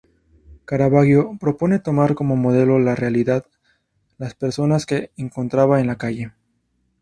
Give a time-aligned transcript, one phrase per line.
[0.65, 3.45] Caravaggio propone tomar como modelo la realidad,
[4.17, 6.31] las personas que encontraba en la calle.